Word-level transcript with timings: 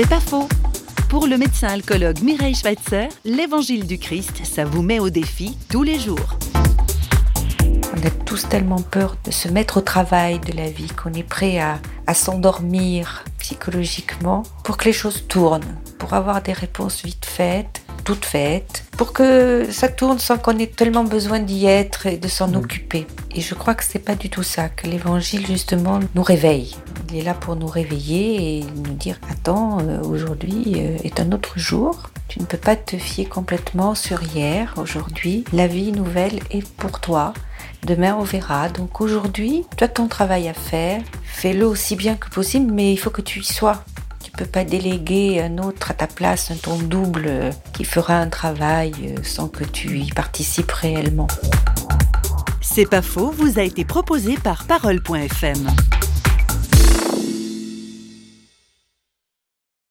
C'est 0.00 0.08
pas 0.08 0.20
faux. 0.20 0.46
Pour 1.08 1.26
le 1.26 1.36
médecin 1.36 1.66
alcoologue 1.66 2.20
Mireille 2.22 2.54
Schweitzer, 2.54 3.08
l'évangile 3.24 3.84
du 3.84 3.98
Christ, 3.98 4.44
ça 4.44 4.64
vous 4.64 4.80
met 4.80 5.00
au 5.00 5.10
défi 5.10 5.58
tous 5.68 5.82
les 5.82 5.98
jours. 5.98 6.38
On 7.64 8.06
a 8.06 8.10
tous 8.24 8.48
tellement 8.48 8.80
peur 8.80 9.16
de 9.24 9.32
se 9.32 9.48
mettre 9.48 9.78
au 9.78 9.80
travail 9.80 10.38
de 10.38 10.56
la 10.56 10.70
vie 10.70 10.86
qu'on 10.86 11.12
est 11.14 11.24
prêt 11.24 11.58
à, 11.58 11.80
à 12.06 12.14
s'endormir 12.14 13.24
psychologiquement 13.40 14.44
pour 14.62 14.76
que 14.76 14.84
les 14.84 14.92
choses 14.92 15.24
tournent, 15.26 15.76
pour 15.98 16.14
avoir 16.14 16.42
des 16.42 16.52
réponses 16.52 17.02
vite 17.04 17.26
faites, 17.26 17.82
toutes 18.04 18.24
faites, 18.24 18.84
pour 18.96 19.12
que 19.12 19.66
ça 19.68 19.88
tourne 19.88 20.20
sans 20.20 20.38
qu'on 20.38 20.58
ait 20.58 20.68
tellement 20.68 21.02
besoin 21.02 21.40
d'y 21.40 21.66
être 21.66 22.06
et 22.06 22.18
de 22.18 22.28
s'en 22.28 22.54
occuper. 22.54 23.04
Et 23.34 23.40
je 23.40 23.54
crois 23.56 23.74
que 23.74 23.82
c'est 23.82 23.98
pas 23.98 24.14
du 24.14 24.30
tout 24.30 24.44
ça, 24.44 24.68
que 24.68 24.86
l'évangile 24.86 25.44
justement 25.44 25.98
nous 26.14 26.22
réveille. 26.22 26.76
Il 27.10 27.16
est 27.16 27.22
là 27.22 27.32
pour 27.32 27.56
nous 27.56 27.66
réveiller 27.66 28.58
et 28.58 28.64
nous 28.64 28.92
dire 28.92 29.18
attends, 29.30 29.78
euh, 29.80 30.02
aujourd'hui 30.02 30.74
euh, 30.76 30.98
est 31.04 31.20
un 31.20 31.32
autre 31.32 31.58
jour. 31.58 32.10
Tu 32.28 32.38
ne 32.38 32.44
peux 32.44 32.58
pas 32.58 32.76
te 32.76 32.98
fier 32.98 33.26
complètement 33.26 33.94
sur 33.94 34.22
hier. 34.22 34.74
Aujourd'hui, 34.76 35.44
la 35.54 35.66
vie 35.66 35.92
nouvelle 35.92 36.38
est 36.50 36.66
pour 36.74 37.00
toi. 37.00 37.32
Demain, 37.82 38.14
on 38.14 38.24
verra. 38.24 38.68
Donc 38.68 39.00
aujourd'hui, 39.00 39.64
tu 39.78 39.84
as 39.84 39.88
ton 39.88 40.06
travail 40.06 40.48
à 40.48 40.54
faire. 40.54 41.00
Fais-le 41.22 41.66
aussi 41.66 41.96
bien 41.96 42.14
que 42.14 42.28
possible, 42.28 42.70
mais 42.70 42.92
il 42.92 42.98
faut 42.98 43.10
que 43.10 43.22
tu 43.22 43.40
y 43.40 43.44
sois. 43.44 43.84
Tu 44.22 44.30
peux 44.30 44.44
pas 44.44 44.64
déléguer 44.64 45.40
un 45.40 45.56
autre 45.56 45.90
à 45.92 45.94
ta 45.94 46.08
place, 46.08 46.50
un 46.50 46.56
ton 46.56 46.76
double 46.76 47.24
euh, 47.26 47.50
qui 47.72 47.84
fera 47.84 48.16
un 48.16 48.28
travail 48.28 49.14
sans 49.22 49.48
que 49.48 49.64
tu 49.64 49.98
y 49.98 50.10
participes 50.10 50.72
réellement. 50.72 51.28
C'est 52.60 52.88
pas 52.88 53.02
faux, 53.02 53.30
vous 53.30 53.58
a 53.58 53.62
été 53.62 53.86
proposé 53.86 54.34
par 54.36 54.64
Parole.fm. 54.64 55.68